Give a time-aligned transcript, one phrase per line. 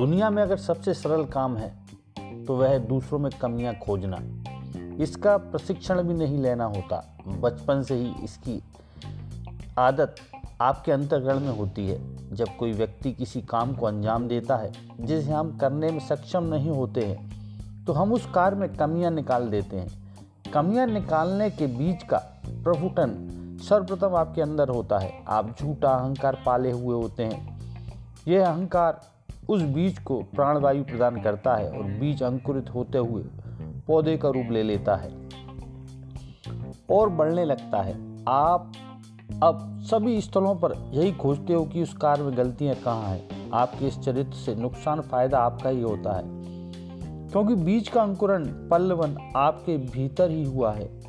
[0.00, 1.68] दुनिया में अगर सबसे सरल काम है
[2.46, 4.18] तो वह दूसरों में कमियाँ खोजना।
[5.02, 7.02] इसका प्रशिक्षण भी नहीं लेना होता।
[7.40, 8.62] बचपन से ही इसकी
[9.78, 10.14] आदत
[10.60, 11.98] आपके अंतर्गण में होती है।
[12.34, 16.70] जब कोई व्यक्ति किसी काम को अंजाम देता है, जिसे हम करने में सक्षम नहीं
[16.70, 22.02] होते हैं तो हम उस कार्य में कमियाँ निकाल देते हैं। कमियाँ निकालने के बीच
[22.02, 27.58] का प्रफुटन सर्वप्रथम आपके अंदर होता है। आप झूठा अहंकार पाले हुए होते हैं।
[28.28, 29.00] यह अहंकार
[29.50, 33.22] उस बीज को प्राणवायु प्रदान करता है और बीज अंकुरित होते हुए
[33.86, 35.10] पौधे का रूप ले लेता है
[36.90, 38.72] और बढ़ने लगता है। आप
[39.42, 43.86] अब सभी स्थलों पर यही खोजते हो कि उस कार्य में गलतियाँ कहाँ हैं। आपके
[43.86, 46.22] इस चरित्र से नुकसान फ़ायदा आपका ही होता है।
[47.28, 51.00] क्योंकि बीज का अंकुरण पल्लवन आपके भीतर ही हुआ है।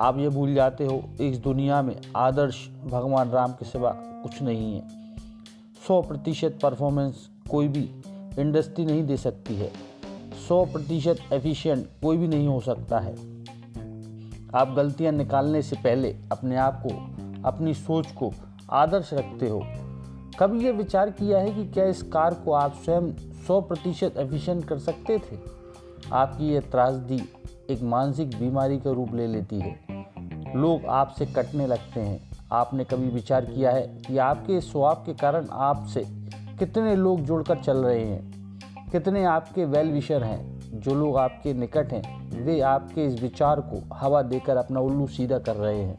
[0.00, 4.74] आप ये भूल जाते हो, इस दुनिया में आदर्श भगवान राम के सिवा कुछ नहीं
[4.74, 4.82] है।
[5.88, 7.90] सौ प्रतिशत परफॉर्मेंस कोई भी
[8.38, 9.72] इंडस्ट्री नहीं दे सकती है।
[10.48, 13.12] सौ प्रतिशत एफिशिएंट कोई भी नहीं हो सकता है।
[14.54, 16.88] आप गलतियाँ निकालने से पहले अपने आप को,
[17.48, 18.32] अपनी सोच को
[18.70, 19.62] आदर्श रखते हो।
[20.38, 23.12] कभी ये विचार किया है कि क्या इस कार को आप स्वयं
[23.46, 25.38] सौ प्रतिशत एफिशिएंट कर सकते थे?
[26.12, 27.22] आपकी यह त्रासदी
[27.70, 29.80] एक मानसिक बीमारी का रूप ले लेती है।
[30.56, 35.46] लोग आपसे कटने लगते हैं। आपने कभी विचार किया है कि आपके स्वभाव के कारण
[35.50, 36.23] आपसे
[36.58, 38.32] कितने लोग जुड़कर चल रहे हैं?
[38.92, 40.60] कितने आपके वेल विशर हैं?
[40.80, 45.38] जो लोग आपके निकट हैं, वे आपके इस विचार को हवा देकर अपना उल्लू सीधा
[45.38, 45.98] कर रहे हैं।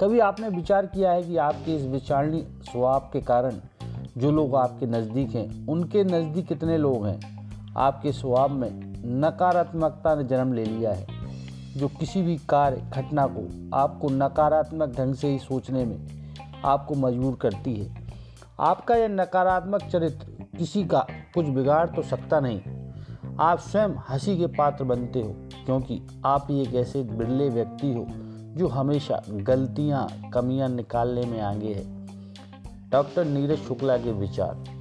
[0.00, 3.52] कभी आपने विचार किया है कि आपके इस विचारणी स्वभाव के कारण
[4.18, 7.36] जो लोग आपके नज़दीक हैं, उनके नज़दीक कितने लोग हैं?
[7.76, 8.70] आपके स्वभाव में
[9.20, 11.06] नकारात्मकता ने जन्म ले लिया है।
[11.76, 15.98] जो किसी भी कार्य, घटना को आपको नकारात्मक ढंग से ही सोचने में
[16.64, 18.05] आपको मजबूर करती है।
[18.60, 22.60] आपका यह नकारात्मक चरित्र किसी का कुछ बिगाड़ तो सकता नहीं।
[23.40, 25.34] आप स्वयं हँसी के पात्र बनते हो,
[25.66, 28.06] क्योंकि आप एक ऐसे बिरले व्यक्ति हो,
[28.58, 32.06] जो हमेशा गलतियाँ, कमियाँ निकालने में आगे है।
[32.90, 34.75] डॉक्टर नीरज शुक्ला के विचार।